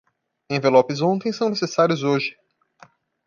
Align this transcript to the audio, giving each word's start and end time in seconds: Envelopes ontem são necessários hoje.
Envelopes 0.49 0.99
ontem 1.03 1.31
são 1.31 1.47
necessários 1.51 2.01
hoje. 2.01 2.35